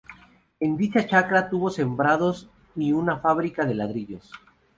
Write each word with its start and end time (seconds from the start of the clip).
En 0.59 0.77
dicha 0.77 1.05
chacra 1.05 1.47
tuvo 1.47 1.69
sembrados 1.69 2.49
y 2.75 2.91
una 2.91 3.19
fábrica 3.19 3.65
de 3.67 3.75
ladrillos. 3.75 4.31